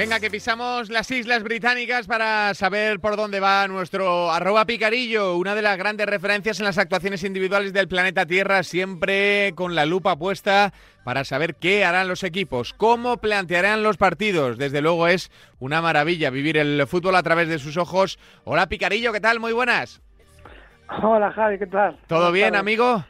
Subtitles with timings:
[0.00, 5.54] Venga, que pisamos las Islas Británicas para saber por dónde va nuestro arroba picarillo, una
[5.54, 10.16] de las grandes referencias en las actuaciones individuales del planeta Tierra, siempre con la lupa
[10.16, 10.72] puesta
[11.04, 14.56] para saber qué harán los equipos, cómo plantearán los partidos.
[14.56, 18.18] Desde luego es una maravilla vivir el fútbol a través de sus ojos.
[18.44, 19.38] Hola Picarillo, ¿qué tal?
[19.38, 20.00] Muy buenas.
[21.02, 21.98] Hola Javi, ¿qué tal?
[22.06, 23.04] ¿Todo bien, amigo?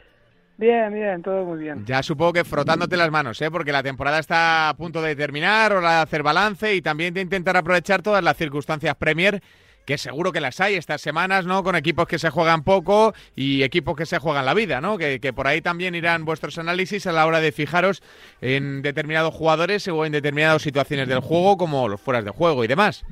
[0.61, 1.83] Bien, bien, todo muy bien.
[1.87, 3.49] Ya supongo que frotándote las manos, ¿eh?
[3.49, 7.21] porque la temporada está a punto de terminar, hora de hacer balance y también de
[7.21, 9.41] intentar aprovechar todas las circunstancias Premier,
[9.87, 11.63] que seguro que las hay estas semanas, ¿no?
[11.63, 14.99] Con equipos que se juegan poco y equipos que se juegan la vida, ¿no?
[14.99, 18.03] Que, que por ahí también irán vuestros análisis a la hora de fijaros
[18.39, 22.67] en determinados jugadores o en determinadas situaciones del juego, como los fueras de juego y
[22.67, 23.03] demás.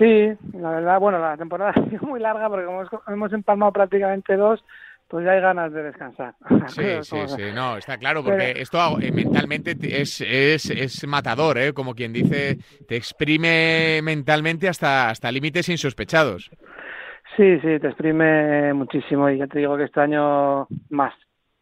[0.00, 4.36] Sí, la verdad, bueno, la temporada ha sido muy larga porque hemos, hemos empalmado prácticamente
[4.36, 4.62] dos,
[5.10, 6.34] pues ya hay ganas de descansar.
[6.68, 11.72] Sí, sí, sí, no, está claro, porque esto eh, mentalmente es, es, es matador, ¿eh?
[11.72, 16.48] como quien dice, te exprime mentalmente hasta, hasta límites insospechados.
[17.36, 21.12] Sí, sí, te exprime muchísimo y ya te digo que este año más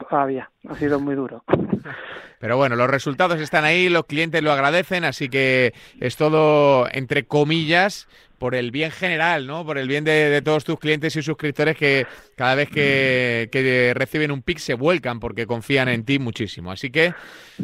[0.09, 1.45] todavía, ha sido muy duro.
[2.41, 7.25] Pero bueno, los resultados están ahí, los clientes lo agradecen, así que es todo, entre
[7.25, 8.07] comillas,
[8.39, 9.67] por el bien general, ¿no?
[9.67, 12.07] Por el bien de, todos tus clientes y suscriptores que
[12.37, 16.71] cada vez que, reciben un pic se vuelcan porque confían en ti muchísimo.
[16.71, 17.13] Así que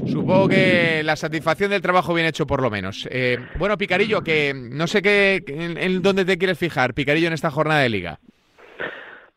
[0.06, 3.06] supongo que la satisfacción del trabajo bien hecho por lo menos.
[3.10, 7.50] Eh, bueno, Picarillo, que no sé qué, en, dónde te quieres fijar, Picarillo, en esta
[7.50, 8.18] jornada de liga.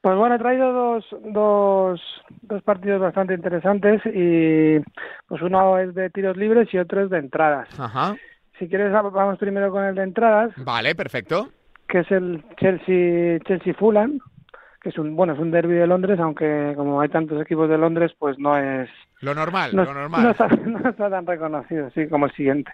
[0.07, 2.01] Pues bueno, he traído dos, dos,
[2.43, 4.79] dos partidos bastante interesantes y
[5.27, 7.67] pues uno es de tiros libres y otro es de entradas.
[7.77, 8.15] Ajá.
[8.57, 10.53] Si quieres, vamos primero con el de entradas.
[10.63, 11.49] Vale, perfecto.
[11.89, 14.19] Que es el Chelsea Chelsea Fulham,
[14.79, 17.77] que es un bueno es un derby de Londres, aunque como hay tantos equipos de
[17.77, 20.23] Londres, pues no es lo normal, lo normal.
[20.23, 22.71] No está, no está, tan reconocido, sí, como el siguiente.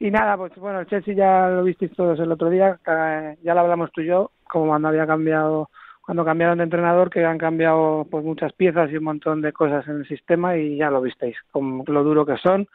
[0.00, 3.60] Y nada, pues bueno, el Chelsea ya lo visteis todos el otro día, ya lo
[3.60, 5.70] hablamos tú y yo, como cuando había cambiado
[6.06, 9.86] cuando cambiaron de entrenador que han cambiado pues muchas piezas y un montón de cosas
[9.88, 12.68] en el sistema y ya lo visteis, con lo duro que son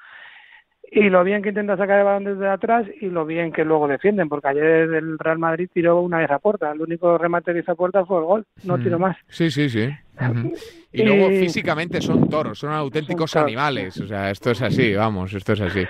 [0.92, 3.88] y lo bien que intenta sacar el balón desde atrás y lo bien que luego
[3.88, 7.60] defienden, porque ayer el Real Madrid tiró una vez a puerta, el único remate que
[7.60, 9.16] hizo a puerta fue el gol, no tiró más.
[9.30, 9.90] Sí, sí, sí.
[10.94, 15.54] Y luego físicamente son toros, son auténticos animales, o sea, esto es así, vamos, esto
[15.54, 15.86] es así.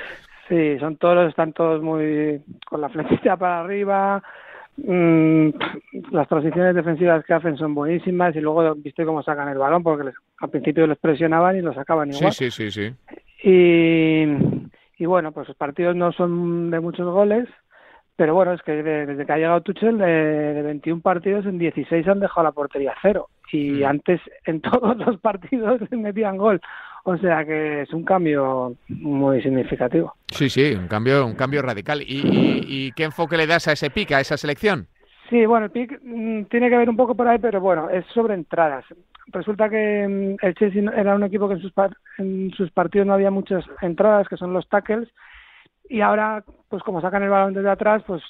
[0.47, 4.21] Sí, son toros, están todos muy con la flechita para arriba,
[4.77, 5.49] mm,
[6.11, 10.11] las transiciones defensivas que hacen son buenísimas y luego viste cómo sacan el balón, porque
[10.39, 12.33] al principio les presionaban y lo sacaban igual.
[12.33, 13.49] Sí, sí, sí, sí.
[13.49, 14.25] Y
[15.01, 17.49] y bueno, pues los partidos no son de muchos goles,
[18.15, 22.19] pero bueno, es que desde que ha llegado Tuchel, de, 21 partidos, en 16 han
[22.19, 23.29] dejado la portería cero.
[23.51, 26.61] Y antes en todos los partidos metían gol.
[27.03, 30.13] O sea que es un cambio muy significativo.
[30.27, 32.01] Sí, sí, un cambio, un cambio radical.
[32.01, 34.87] ¿Y, y, qué enfoque le das a ese pick, a esa selección?
[35.29, 38.05] Sí, bueno, el pick mm, tiene que ver un poco por ahí, pero bueno, es
[38.13, 38.85] sobre entradas
[39.27, 41.73] resulta que mm, el Chelsea era un equipo que en sus,
[42.17, 45.09] en sus partidos no había muchas entradas, que son los tackles,
[45.89, 48.21] y ahora, pues como sacan el balón desde atrás, pues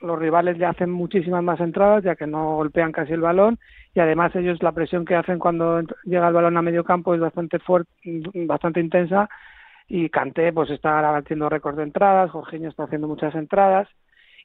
[0.00, 3.58] los rivales le hacen muchísimas más entradas, ya que no golpean casi el balón,
[3.94, 7.20] y además ellos la presión que hacen cuando llega el balón a medio campo es
[7.20, 7.90] bastante fuerte,
[8.46, 9.28] bastante intensa,
[9.88, 13.88] y Kanté pues está batiendo récords de entradas, Jorginho está haciendo muchas entradas,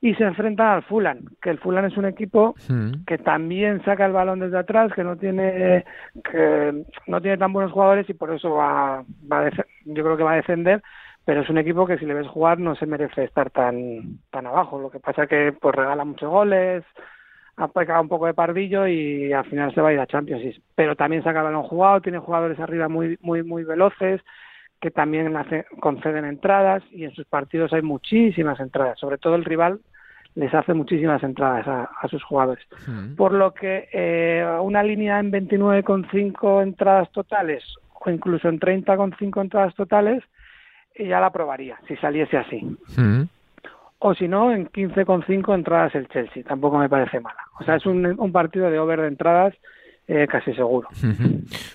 [0.03, 3.06] y se enfrentan al Fulham, que el Fulham es un equipo hmm.
[3.08, 5.85] que también saca el balón desde atrás, que no tiene
[6.30, 9.50] que no tiene tan buenos jugadores y por eso va, va
[9.85, 10.84] yo creo que va a defender,
[11.25, 14.47] pero es un equipo que si le ves jugar no se merece estar tan tan
[14.47, 14.79] abajo.
[14.79, 16.84] Lo que pasa que pues regala muchos goles,
[17.57, 20.59] ha pecado un poco de pardillo y al final se va a ir a Champions.
[20.75, 24.22] Pero también saca el balón jugado, tiene jugadores arriba muy muy muy veloces
[24.81, 25.34] que también
[25.79, 29.79] conceden entradas y en sus partidos hay muchísimas entradas, sobre todo el rival
[30.35, 32.66] les hace muchísimas entradas a, sus jugadores.
[33.16, 39.76] Por lo que eh, una línea en 29,5 entradas totales o incluso en 30,5 entradas
[39.76, 40.23] totales,
[40.97, 42.78] ya la probaría, si saliese así.
[43.99, 47.40] O si no, en 15,5 entradas el Chelsea, tampoco me parece mala.
[47.59, 49.53] O sea, es un, un partido de over de entradas
[50.08, 50.90] eh, casi seguro.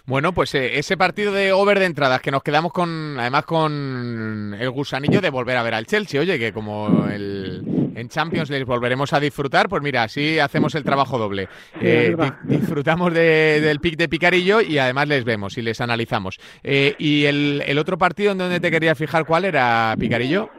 [0.05, 4.55] Bueno, pues eh, ese partido de over de entradas que nos quedamos con, además con
[4.59, 8.65] el gusanillo de volver a ver al Chelsea, oye, que como el, en Champions les
[8.67, 11.49] volveremos a disfrutar, pues mira, así hacemos el trabajo doble.
[11.81, 12.15] Eh,
[12.45, 16.39] disfrutamos del pick de Picarillo y además les vemos y les analizamos.
[16.63, 20.51] ¿Y el, el otro partido en donde te querías fijar cuál era, Picarillo?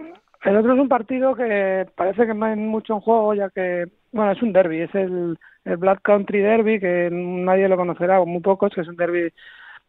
[0.43, 3.87] El otro es un partido que parece que no hay mucho en juego, ya que,
[4.11, 8.25] bueno, es un derby, es el el Black Country Derby, que nadie lo conocerá, o
[8.25, 9.31] muy pocos, que es un derby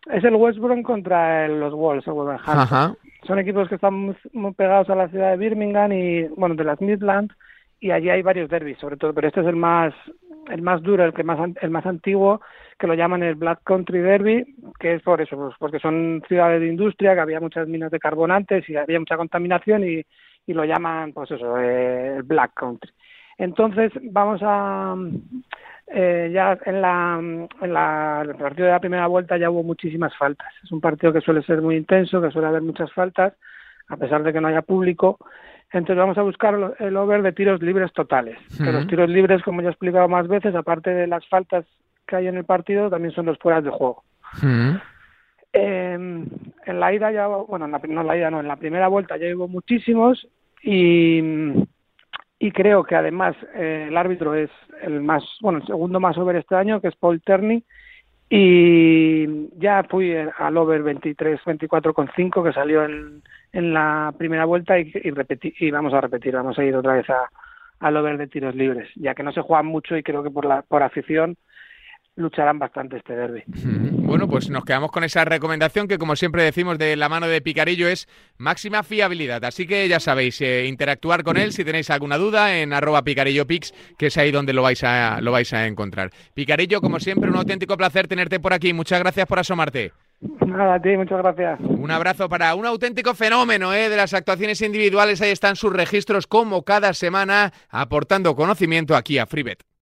[0.07, 2.97] es el West Brom contra los Wolves, el Wolverhampton.
[3.27, 6.81] Son equipos que están muy, pegados a la ciudad de Birmingham y, bueno, de las
[6.81, 7.35] Midlands,
[7.81, 9.95] y allí hay varios derbis, sobre todo, pero este es el más
[10.51, 12.41] el más duro, el que más el más antiguo,
[12.79, 16.61] que lo llaman el Black Country Derby, que es por eso, pues, porque son ciudades
[16.61, 20.03] de industria, que había muchas minas de carbonantes y había mucha contaminación y,
[20.47, 22.91] y lo llaman, pues eso, eh, el Black Country.
[23.39, 24.95] Entonces vamos a
[25.93, 30.17] eh, ya en la, en la el partido de la primera vuelta ya hubo muchísimas
[30.17, 30.53] faltas.
[30.63, 33.35] Es un partido que suele ser muy intenso, que suele haber muchas faltas,
[33.89, 35.19] a pesar de que no haya público.
[35.73, 38.39] Entonces vamos a buscar el over de tiros libres totales.
[38.61, 41.65] los tiros libres, como ya he explicado más veces, aparte de las faltas
[42.07, 44.05] que hay en el partido, también son los fueras de juego.
[45.53, 48.89] en la ida ya, bueno, en la, no en la ida, no, en la primera
[48.89, 50.29] vuelta ya hubo muchísimos
[50.63, 51.21] y
[52.43, 54.51] y creo que además eh, el árbitro es
[54.83, 57.63] el más, bueno, el segundo más over este año, que es Paul Terney,
[58.31, 63.23] y ya fui al over 23, 24 con 5 que salió en,
[63.53, 66.95] en la primera vuelta y, y, repetí, y vamos a repetir, vamos a ir otra
[66.95, 67.29] vez a,
[67.81, 70.47] al over de tiros libres, ya que no se juegan mucho y creo que por,
[70.47, 71.37] la, por afición
[72.21, 73.43] lucharán bastante este derby.
[73.47, 77.41] Bueno, pues nos quedamos con esa recomendación que, como siempre decimos de la mano de
[77.41, 78.09] Picarillo, es
[78.39, 79.45] máxima fiabilidad.
[79.45, 83.73] Así que ya sabéis, eh, interactuar con él si tenéis alguna duda en arroba picarillopix,
[83.99, 86.11] que es ahí donde lo vais, a, lo vais a encontrar.
[86.35, 88.73] Picarillo, como siempre, un auténtico placer tenerte por aquí.
[88.73, 89.93] Muchas gracias por asomarte.
[90.21, 91.61] Nada, a ti, muchas gracias.
[91.61, 93.89] Un abrazo para un auténtico fenómeno ¿eh?
[93.89, 95.23] de las actuaciones individuales.
[95.23, 99.70] Ahí están sus registros como cada semana, aportando conocimiento aquí a Freebet.